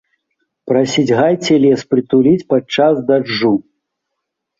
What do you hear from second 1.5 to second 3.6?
лес прытуліць падчас дажджу.